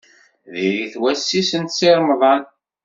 Diri-t 0.53 0.95
wass-is 1.01 1.51
n 1.61 1.65
Si 1.75 1.89
Remḍan. 1.97 2.43